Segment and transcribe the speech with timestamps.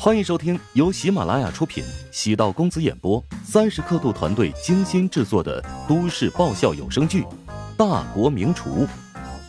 [0.00, 7.22] 欢迎收听由喜马拉雅出品、喜道公子演播、三十刻度团队精心制作的都市爆笑有声剧
[7.76, 8.86] 《大国名厨》，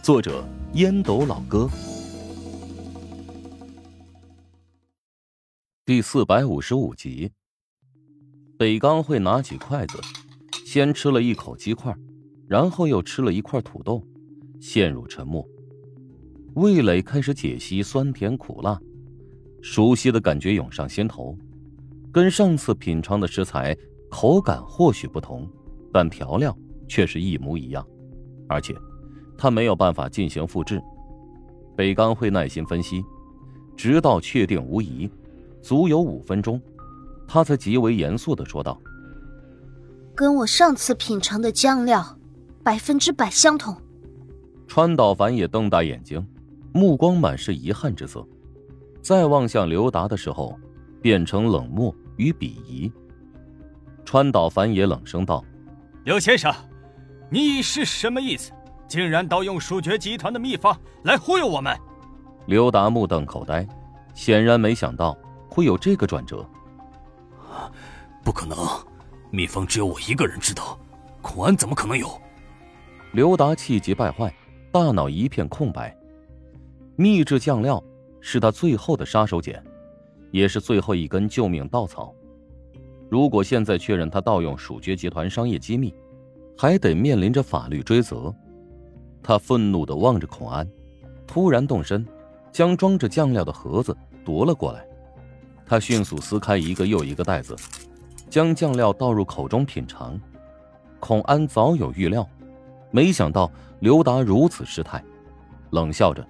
[0.01, 0.43] 作者
[0.73, 1.69] 烟斗老哥，
[5.85, 7.31] 第四百五十五集。
[8.57, 10.01] 北刚会拿起筷子，
[10.65, 11.95] 先吃了一口鸡块，
[12.47, 14.03] 然后又吃了一块土豆，
[14.59, 15.47] 陷入沉默。
[16.55, 18.79] 味蕾开始解析酸甜苦辣。
[19.61, 21.37] 熟悉的感觉涌上心头，
[22.11, 23.75] 跟上次品尝的食材
[24.09, 25.47] 口感或许不同，
[25.91, 26.57] 但调料
[26.87, 27.85] 却是一模一样，
[28.47, 28.75] 而且
[29.37, 30.81] 他没有办法进行复制。
[31.75, 33.03] 北刚会耐心分析，
[33.77, 35.09] 直到确定无疑，
[35.61, 36.61] 足有五分钟，
[37.27, 38.81] 他才极为严肃的说道
[40.15, 42.17] ：“跟我上次品尝的酱料
[42.63, 43.75] 百分之百相同。”
[44.67, 46.25] 川岛繁也瞪大眼睛，
[46.73, 48.27] 目光满是遗憾之色。
[49.01, 50.57] 再望向刘达的时候，
[51.01, 52.91] 变成冷漠与鄙夷。
[54.05, 55.43] 川岛繁也冷声道
[56.03, 56.53] ：“刘先生，
[57.29, 58.51] 你是什么意思？
[58.87, 61.77] 竟然盗用蜀爵集团的秘方来忽悠我们？”
[62.47, 63.67] 刘达目瞪口呆，
[64.13, 65.15] 显然没想到
[65.47, 66.47] 会有这个转折。
[68.23, 68.57] 不可能，
[69.31, 70.77] 秘方只有我一个人知道，
[71.21, 72.09] 孔安怎么可能有？
[73.11, 74.33] 刘达气急败坏，
[74.71, 75.95] 大脑一片空白。
[76.95, 77.83] 秘制酱料。
[78.21, 79.61] 是他最后的杀手锏，
[80.31, 82.13] 也是最后一根救命稻草。
[83.09, 85.93] 如果现在确认他盗用蜀爵集团商业机密，
[86.57, 88.33] 还得面临着法律追责。
[89.23, 90.69] 他愤怒的望着孔安，
[91.25, 92.05] 突然动身，
[92.51, 94.85] 将装着酱料的盒子夺了过来。
[95.65, 97.55] 他迅速撕开一个又一个袋子，
[98.29, 100.19] 将酱料倒入口中品尝。
[100.99, 102.27] 孔安早有预料，
[102.91, 105.03] 没想到刘达如此失态，
[105.71, 106.25] 冷笑着。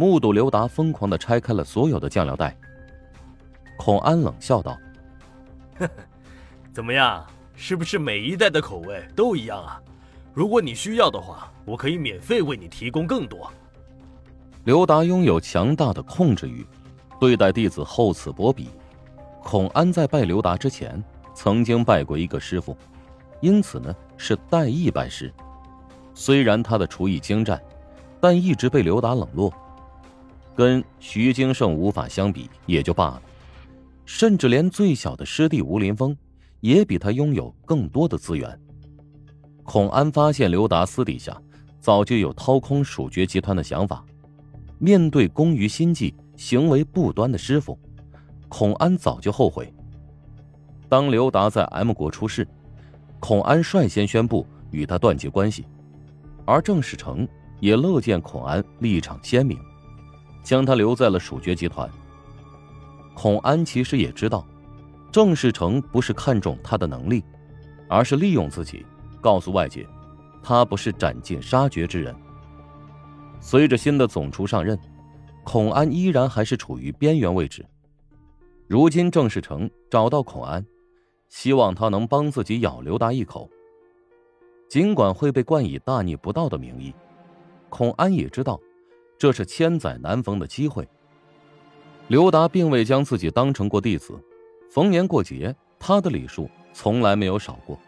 [0.00, 2.56] 目睹刘达疯狂的拆开了所有的酱料袋，
[3.76, 4.78] 孔安冷笑道
[6.72, 9.82] ：“怎么样，是不是每一袋的口味都一样啊？
[10.32, 13.52] 如果你需要的话，我可以免费为你提供更多。”
[14.62, 16.64] 刘达拥有强大的控制欲，
[17.18, 18.68] 对待弟子厚此薄彼。
[19.42, 21.02] 孔安在拜刘达之前，
[21.34, 22.76] 曾经拜过一个师傅，
[23.40, 25.34] 因此呢是代意拜师。
[26.14, 27.60] 虽然他的厨艺精湛，
[28.20, 29.52] 但一直被刘达冷落。
[30.58, 33.22] 跟徐金胜无法相比也就罢了，
[34.04, 36.16] 甚至连最小的师弟吴林峰，
[36.58, 38.60] 也比他拥有更多的资源。
[39.62, 41.40] 孔安发现刘达私底下
[41.78, 44.04] 早就有掏空蜀爵集团的想法，
[44.80, 47.78] 面对功于心计、行为不端的师傅，
[48.48, 49.72] 孔安早就后悔。
[50.88, 52.44] 当刘达在 M 国出事，
[53.20, 55.64] 孔安率先宣布与他断绝关系，
[56.44, 57.28] 而郑世成
[57.60, 59.56] 也乐见孔安立场鲜明。
[60.48, 61.86] 将他留在了蜀爵集团。
[63.14, 64.46] 孔安其实也知道，
[65.12, 67.22] 郑世成不是看中他的能力，
[67.86, 68.86] 而是利用自己，
[69.20, 69.86] 告诉外界，
[70.42, 72.16] 他不是斩尽杀绝之人。
[73.40, 74.78] 随着新的总厨上任，
[75.44, 77.62] 孔安依然还是处于边缘位置。
[78.66, 80.64] 如今郑世成找到孔安，
[81.28, 83.50] 希望他能帮自己咬刘达一口。
[84.66, 86.94] 尽管会被冠以大逆不道的名义，
[87.68, 88.58] 孔安也知道。
[89.18, 90.88] 这是千载难逢的机会。
[92.06, 94.14] 刘达并未将自己当成过弟子，
[94.70, 97.78] 逢年过节，他的礼数从来没有少过。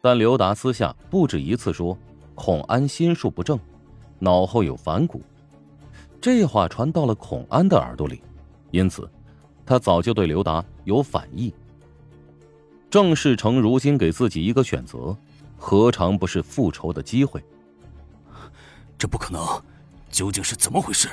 [0.00, 1.96] 但刘达私下不止一次说
[2.34, 3.58] 孔安心术不正，
[4.18, 5.20] 脑后有反骨，
[6.20, 8.22] 这话传到了孔安的耳朵里，
[8.70, 9.08] 因此
[9.66, 11.52] 他早就对刘达有反意。
[12.90, 15.16] 郑世成如今给自己一个选择，
[15.56, 17.44] 何尝不是复仇的机会？
[18.96, 19.42] 这不可能。
[20.10, 21.08] 究竟是怎么回事？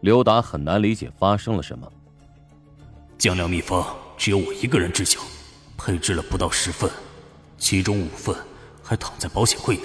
[0.00, 1.90] 刘达很难理解发生了什么。
[3.18, 5.20] 酱料秘方只有我一个人知晓，
[5.76, 6.90] 配置了不到十份，
[7.56, 8.36] 其中五份
[8.82, 9.84] 还躺在保险柜内。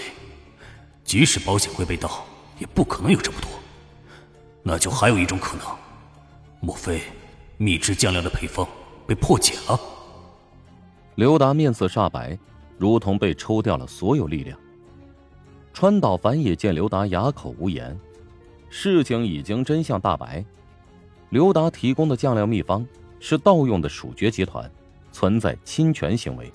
[1.03, 2.25] 即使保险柜被盗，
[2.59, 3.50] 也不可能有这么多。
[4.63, 5.66] 那就还有一种可能，
[6.59, 7.02] 莫非
[7.58, 8.67] 秘制酱料的配方
[9.08, 9.79] 被破解了？
[11.16, 12.37] 刘达面色煞白，
[12.78, 14.58] 如同被抽掉了所有力量。
[15.73, 17.97] 川岛繁也见刘达哑口无言，
[18.70, 20.44] 事情已经真相大白。
[21.29, 22.85] 刘达提供的酱料秘方
[23.20, 24.70] 是盗用的蜀爵集团，
[25.12, 26.52] 存在侵权行为。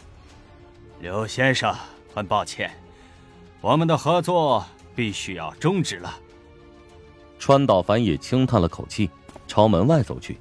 [1.01, 1.75] 刘先生，
[2.15, 2.71] 很抱歉，
[3.61, 4.65] 我们的合作
[4.95, 6.15] 必须要终止了。
[7.39, 9.11] 川岛繁也轻叹了口气，
[9.47, 10.39] 朝门外走去。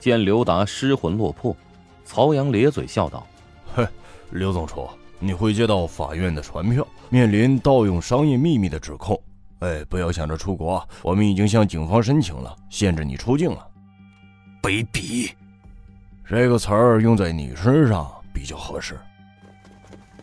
[0.00, 1.56] 见刘达失魂落魄，
[2.04, 3.26] 曹阳咧嘴笑道
[3.74, 3.86] ：“嘿，
[4.30, 9.20] 刘总厨。”你会接到法院的传票，面临盗用商业秘密的指控。
[9.60, 13.66] 哎，不要想着出国，我们已经向警方申请了，限制你出境了。
[14.62, 15.32] 卑鄙。
[16.26, 18.98] 这个词儿用在你身上比较合适。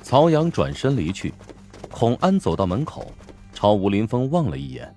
[0.01, 1.33] 曹阳转身离去，
[1.89, 3.11] 孔安走到门口，
[3.53, 4.93] 朝吴林峰望了一眼。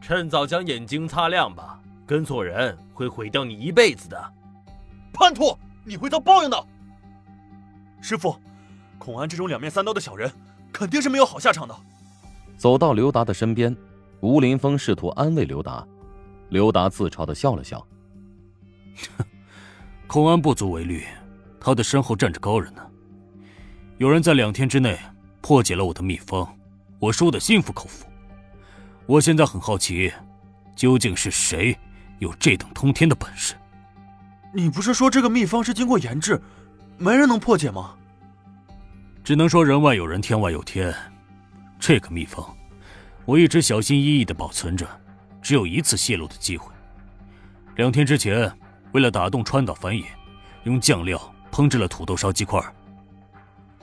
[0.00, 4.32] 趁早将眼睛擦亮吧，跟错人会毁掉你一辈子的。
[5.12, 6.66] 叛徒，你会遭报应的。
[8.00, 8.36] 师傅，
[8.98, 10.30] 孔安这种两面三刀的小人，
[10.72, 11.76] 肯定是没有好下场的。
[12.56, 13.74] 走到刘达的身边，
[14.20, 15.86] 吴林峰试图安慰刘达，
[16.48, 17.86] 刘达自嘲的笑了笑。
[20.06, 21.04] 孔安不足为虑，
[21.60, 22.82] 他的身后站着高人呢。
[23.98, 24.98] 有人在两天之内
[25.40, 26.48] 破解了我的秘方，
[26.98, 28.06] 我输得心服口服。
[29.06, 30.12] 我现在很好奇，
[30.74, 31.76] 究竟是谁
[32.18, 33.54] 有这等通天的本事？
[34.52, 36.40] 你不是说这个秘方是经过研制，
[36.96, 37.94] 没人能破解吗？
[39.26, 40.94] 只能说人外有人，天外有天。
[41.80, 42.56] 这个秘方，
[43.24, 44.88] 我一直小心翼翼的保存着，
[45.42, 46.72] 只有一次泄露的机会。
[47.74, 48.48] 两天之前，
[48.92, 50.04] 为了打动川岛繁野，
[50.62, 51.20] 用酱料
[51.50, 52.62] 烹制了土豆烧鸡块。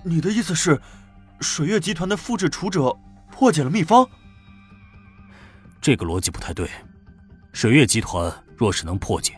[0.02, 0.80] 你的意思是，
[1.42, 2.98] 水月集团的复制处者
[3.30, 4.08] 破解了秘方？
[5.82, 6.70] 这个逻辑不太对。
[7.52, 9.38] 水月集团若是能破解，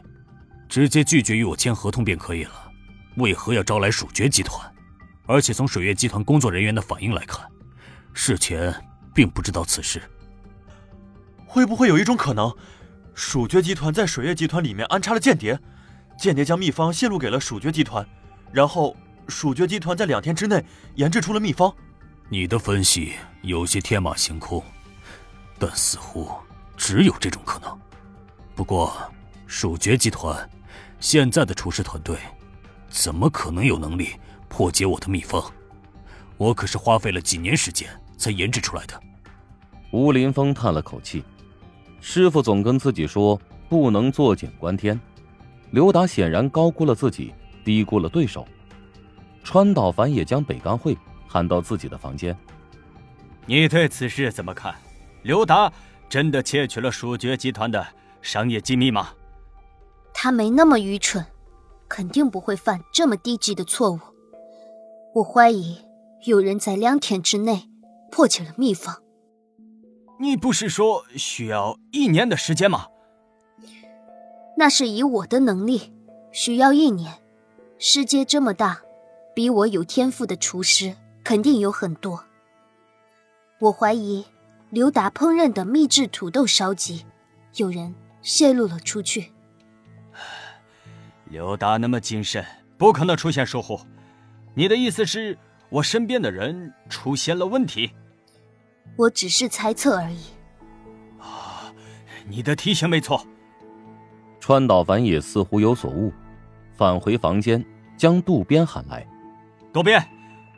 [0.69, 2.71] 直接拒绝与我签合同便可以了，
[3.15, 4.71] 为何要招来蜀爵集团？
[5.25, 7.45] 而且从水月集团工作人员的反应来看，
[8.13, 8.73] 事前
[9.13, 10.01] 并不知道此事。
[11.45, 12.53] 会不会有一种可能，
[13.13, 15.57] 蜀爵集团在水月集团里面安插了间谍，
[16.19, 18.05] 间谍将秘方泄露给了蜀爵集团，
[18.51, 18.95] 然后
[19.27, 20.63] 蜀爵集团在两天之内
[20.95, 21.73] 研制出了秘方？
[22.29, 24.63] 你的分析有些天马行空，
[25.57, 26.29] 但似乎
[26.75, 27.79] 只有这种可能。
[28.53, 28.95] 不过，
[29.47, 30.49] 蜀爵集团
[30.99, 32.17] 现在的厨师团队，
[32.89, 34.09] 怎么可能有能力？
[34.47, 35.43] 破解我的秘方，
[36.37, 38.99] 我可是花费了几年时间才研制出来的。
[39.91, 41.23] 吴林峰叹了口气，
[42.01, 43.39] 师傅总跟自己说
[43.69, 44.99] 不能坐井观天。
[45.71, 47.33] 刘达显然高估了自己，
[47.63, 48.47] 低估了对手。
[49.43, 50.97] 川岛繁也将北冈会
[51.27, 52.35] 喊到自己的房间。
[53.45, 54.73] 你对此事怎么看？
[55.21, 55.71] 刘达
[56.09, 57.85] 真的窃取了蜀爵集团的
[58.21, 59.09] 商业机密吗？
[60.13, 61.25] 他没那么愚蠢，
[61.87, 63.99] 肯定不会犯这么低级的错误。
[65.15, 65.77] 我怀疑
[66.25, 67.69] 有人在两天之内
[68.11, 69.01] 破解了秘方。
[70.19, 72.87] 你不是说需要一年的时间吗？
[74.57, 75.93] 那是以我的能力，
[76.33, 77.13] 需要一年。
[77.79, 78.81] 世界这么大，
[79.33, 82.25] 比我有天赋的厨师肯定有很多。
[83.59, 84.25] 我怀疑
[84.69, 87.05] 刘达烹饪的秘制土豆烧鸡，
[87.55, 89.31] 有人泄露了出去。
[91.29, 92.45] 刘达那么谨慎，
[92.77, 93.79] 不可能出现疏忽。
[94.57, 95.37] 你的意思是，
[95.69, 97.91] 我身边的人出现了问题？
[98.95, 100.19] 我只是猜测而已。
[101.19, 101.73] 啊，
[102.27, 103.21] 你的提醒没错。
[104.39, 106.13] 川岛繁也似乎有所悟，
[106.73, 107.63] 返回房间，
[107.97, 109.05] 将渡边喊来。
[109.73, 110.01] 渡边，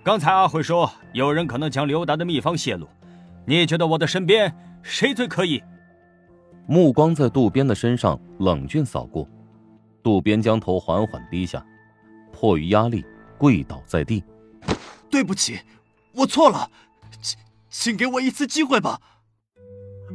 [0.04, 2.88] 刚才阿慧说有人可能将刘达的秘方泄露，
[3.46, 5.64] 你觉得我的身边谁最可疑？
[6.68, 9.28] 目光在渡边的身上冷峻扫过，
[10.04, 11.66] 渡边将头缓缓低下，
[12.32, 13.04] 迫于压力。
[13.38, 14.24] 跪倒在地，
[15.10, 15.60] 对不起，
[16.14, 16.70] 我错了，
[17.22, 17.40] 请
[17.70, 19.00] 请给我一次机会吧。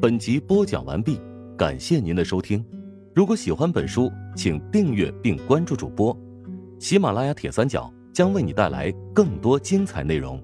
[0.00, 1.20] 本集播讲完毕，
[1.56, 2.64] 感谢您的收听。
[3.14, 6.17] 如果喜欢本书，请订阅并关注主播。
[6.79, 10.43] 喜马拉雅铁三角将为你带来更多精彩内容。